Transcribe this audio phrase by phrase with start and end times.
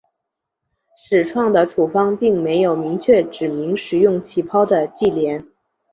[0.97, 5.47] 始创的处方并没有明确指明使用起泡的忌廉。